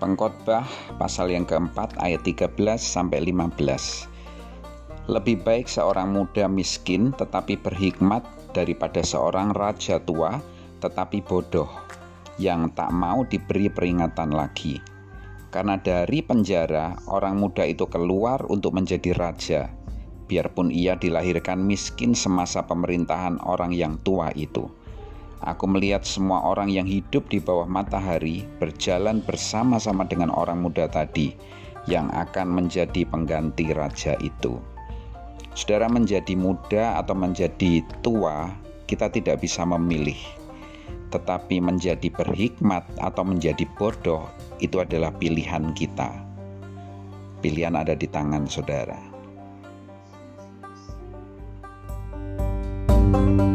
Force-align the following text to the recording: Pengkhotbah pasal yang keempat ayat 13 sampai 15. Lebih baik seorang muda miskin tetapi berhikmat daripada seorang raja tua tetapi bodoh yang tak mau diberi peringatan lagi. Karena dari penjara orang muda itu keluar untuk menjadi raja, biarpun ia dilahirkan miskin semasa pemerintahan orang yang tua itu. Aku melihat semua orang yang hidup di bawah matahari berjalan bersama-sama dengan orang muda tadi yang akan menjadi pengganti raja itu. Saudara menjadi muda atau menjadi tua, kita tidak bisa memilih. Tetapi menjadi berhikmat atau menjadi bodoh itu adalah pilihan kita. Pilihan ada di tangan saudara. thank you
Pengkhotbah 0.00 0.64
pasal 0.96 1.28
yang 1.28 1.44
keempat 1.44 2.00
ayat 2.00 2.24
13 2.24 2.56
sampai 2.80 3.20
15. 3.20 4.08
Lebih 5.12 5.44
baik 5.44 5.68
seorang 5.68 6.08
muda 6.16 6.48
miskin 6.48 7.12
tetapi 7.12 7.60
berhikmat 7.60 8.24
daripada 8.56 9.04
seorang 9.04 9.52
raja 9.52 10.00
tua 10.00 10.40
tetapi 10.80 11.20
bodoh 11.20 11.68
yang 12.40 12.72
tak 12.72 12.88
mau 12.96 13.28
diberi 13.28 13.68
peringatan 13.68 14.32
lagi. 14.32 14.80
Karena 15.52 15.76
dari 15.76 16.24
penjara 16.24 16.96
orang 17.12 17.36
muda 17.36 17.68
itu 17.68 17.84
keluar 17.84 18.40
untuk 18.48 18.72
menjadi 18.72 19.12
raja, 19.12 19.68
biarpun 20.24 20.72
ia 20.72 20.96
dilahirkan 20.96 21.60
miskin 21.60 22.16
semasa 22.16 22.64
pemerintahan 22.64 23.36
orang 23.44 23.76
yang 23.76 24.00
tua 24.00 24.32
itu. 24.32 24.64
Aku 25.40 25.64
melihat 25.64 26.04
semua 26.04 26.44
orang 26.44 26.68
yang 26.68 26.84
hidup 26.84 27.24
di 27.32 27.40
bawah 27.40 27.64
matahari 27.64 28.44
berjalan 28.60 29.24
bersama-sama 29.24 30.04
dengan 30.04 30.28
orang 30.28 30.60
muda 30.60 30.84
tadi 30.84 31.32
yang 31.88 32.12
akan 32.12 32.60
menjadi 32.60 33.08
pengganti 33.08 33.72
raja 33.72 34.20
itu. 34.20 34.60
Saudara 35.56 35.88
menjadi 35.88 36.36
muda 36.36 37.00
atau 37.00 37.16
menjadi 37.16 37.80
tua, 38.04 38.52
kita 38.84 39.08
tidak 39.08 39.40
bisa 39.40 39.64
memilih. 39.64 40.20
Tetapi 41.08 41.58
menjadi 41.58 42.12
berhikmat 42.12 42.84
atau 43.00 43.24
menjadi 43.24 43.64
bodoh 43.80 44.28
itu 44.60 44.76
adalah 44.76 45.10
pilihan 45.16 45.72
kita. 45.72 46.20
Pilihan 47.40 47.80
ada 47.80 47.96
di 47.96 48.04
tangan 48.06 48.44
saudara. 48.44 49.08
thank 53.10 53.40
you 53.40 53.49